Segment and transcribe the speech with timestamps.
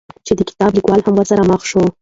[0.25, 1.87] چې د کتاب ليکوال هم ورسره مخ شوى،